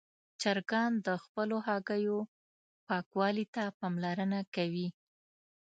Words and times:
چرګان 0.41 0.91
د 1.05 1.07
خپلو 1.23 1.57
هګیو 1.67 2.17
پاکوالي 2.87 3.45
ته 3.55 3.63
پاملرنه 3.79 4.39
کوي. 4.55 4.87